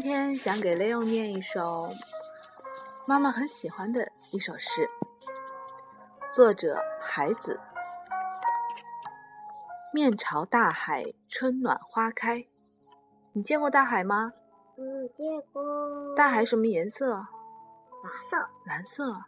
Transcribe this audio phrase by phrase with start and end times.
[0.00, 1.92] 今天想给 Leo 念一首
[3.04, 4.88] 妈妈很喜欢的一首诗，
[6.30, 7.58] 作者海子。
[9.92, 12.46] 面朝大海，春暖花开。
[13.32, 14.32] 你见过大海吗？
[14.76, 16.14] 嗯，见过。
[16.14, 17.10] 大海什么颜色？
[17.10, 17.26] 蓝
[18.30, 18.48] 色。
[18.66, 19.24] 蓝色。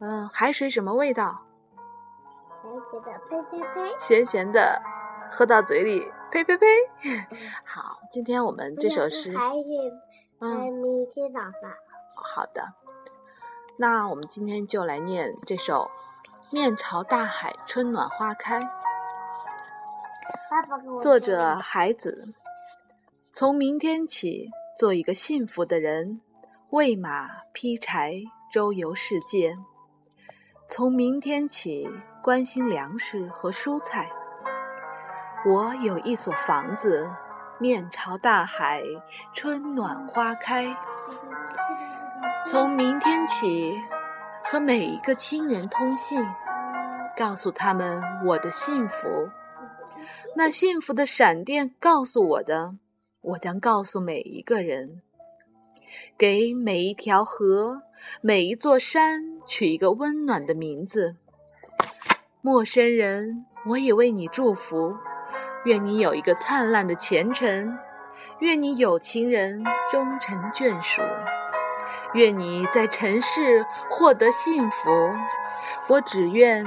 [0.00, 1.46] 嗯，海水什么味道？
[2.62, 3.98] 咸咸的，呸呸呸。
[3.98, 4.82] 咸咸的，
[5.30, 6.66] 喝到嘴里，呸呸呸。
[7.64, 9.36] 好，今天我们这首诗。
[9.36, 9.62] 海水，
[10.40, 11.52] 嗯，明天早上。
[12.14, 12.72] 好的，
[13.76, 15.90] 那我们今天就来念这首
[16.54, 18.60] 《面朝大海，春暖花开》。
[21.00, 22.34] 作者海子。
[23.32, 26.20] 从明天起，做一个幸福的人，
[26.70, 29.56] 喂马劈柴，周游世界。
[30.68, 31.88] 从明天起，
[32.22, 34.10] 关心粮食和蔬菜。
[35.48, 37.08] 我有一所房子，
[37.60, 38.82] 面朝大海，
[39.32, 40.76] 春暖花开。
[42.44, 43.80] 从明天起，
[44.42, 46.20] 和每一个亲人通信，
[47.16, 49.28] 告诉他们我的幸福。
[50.34, 52.74] 那幸福的闪电告诉我的，
[53.20, 55.00] 我将告诉每一个人。
[56.18, 57.82] 给每一条河、
[58.20, 61.14] 每一座山取一个温暖的名字。
[62.40, 64.96] 陌生人，我也为你祝福。
[65.64, 67.78] 愿你有一个灿烂的前程。
[68.40, 71.02] 愿你有情人终成眷属。
[72.14, 75.10] 愿你在尘世获得幸福。
[75.88, 76.64] 我只愿。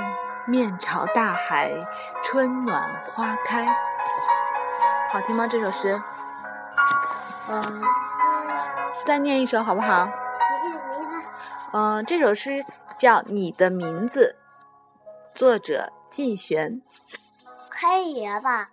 [0.48, 1.72] 面朝大海，
[2.24, 3.68] 春暖花开，
[5.12, 5.46] 好听吗？
[5.46, 6.02] 这首诗，
[7.48, 7.82] 嗯，
[9.06, 10.10] 再念一首好不好？
[11.72, 12.66] 嗯，这首诗
[12.98, 14.38] 叫《你的名字》，
[15.38, 16.82] 作者季玄。
[17.82, 18.72] 黑爷吧？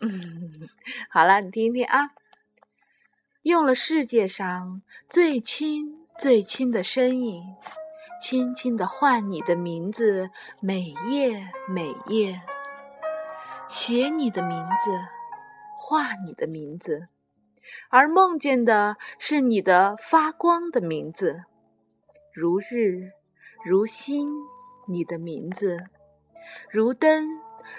[0.00, 0.68] 嗯，
[1.10, 2.10] 好了，你听一听啊。
[3.42, 7.44] 用了世界上最轻、最轻的声音。
[8.18, 10.30] 轻轻的唤你的名字，
[10.60, 12.40] 每夜每夜，
[13.68, 14.90] 写你的名字，
[15.76, 17.08] 画你的名字，
[17.90, 21.42] 而梦见的是你的发光的名字，
[22.32, 23.12] 如日
[23.66, 24.30] 如星，
[24.88, 25.76] 你的名字，
[26.70, 27.28] 如灯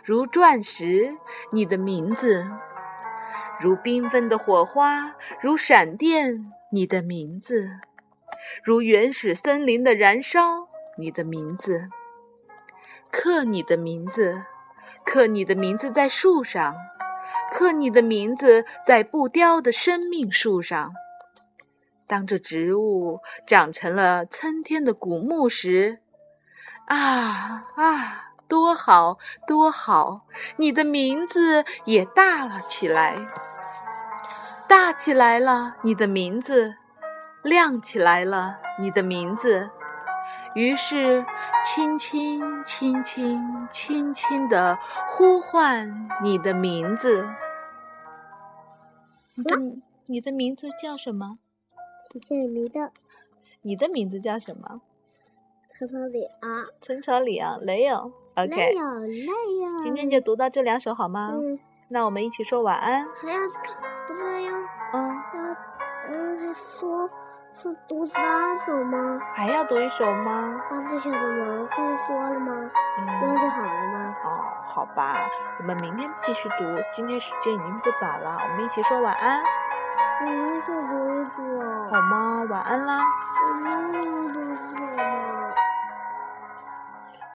[0.04, 1.18] 如钻石，
[1.52, 2.46] 你的名字，
[3.60, 7.70] 如缤纷的火花，如闪电，你的名字。
[8.64, 10.68] 如原始森林的燃烧，
[10.98, 11.90] 你的名字，
[13.12, 14.46] 刻你的名字，
[15.04, 16.76] 刻你的名字在树上，
[17.52, 20.94] 刻你的名字在不凋的生命树上。
[22.08, 26.00] 当这植物长成了参天的古木时，
[26.86, 30.22] 啊啊，多好多好！
[30.58, 33.28] 你的名字也大了起来，
[34.68, 36.76] 大起来了，你的名字。
[37.44, 39.70] 亮起来了，你的名字。
[40.54, 41.26] 于是，
[41.64, 44.78] 轻轻、轻轻、轻轻地
[45.08, 47.30] 呼唤你的名字。
[49.36, 49.56] 你的
[50.08, 51.38] 你的名字叫什么？
[52.28, 52.92] 叫你的。
[53.62, 54.82] 你的名字叫什么？
[55.78, 56.66] 陈草里啊。
[56.82, 58.12] 陈草里啊，雷友。
[58.36, 58.50] OK。
[58.50, 59.80] 雷友，雷友。
[59.80, 61.32] 今天就读到这两首好吗？
[61.36, 61.60] 嗯。
[61.90, 63.06] 那我们一起说晚安。
[63.06, 63.40] 还要
[64.08, 64.58] 不是要
[64.94, 65.24] 嗯
[66.10, 67.08] 嗯说。
[67.60, 69.20] 是读三首吗？
[69.34, 70.62] 还要读一首吗？
[70.70, 71.68] 那这首的吗？
[71.72, 72.72] 可以说了吗？
[73.00, 74.16] 那就好了吗？
[74.24, 74.30] 哦，
[74.66, 75.28] 好吧，
[75.60, 76.56] 我们明天继续读。
[76.94, 79.42] 今天时间已经不早了，我们一起说晚安。
[80.22, 81.42] 我想读一首。
[81.92, 82.44] 好吗？
[82.50, 83.00] 晚安啦。
[83.42, 83.48] 我
[84.34, 85.54] 读一首吗？